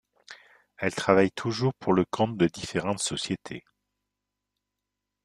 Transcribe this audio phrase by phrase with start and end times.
[0.77, 3.63] Elle travaille toujours pour le compte de différentes sociétés.